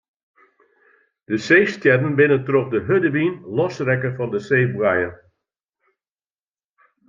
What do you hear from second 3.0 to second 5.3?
wyn losrekke fan de seeboaiem.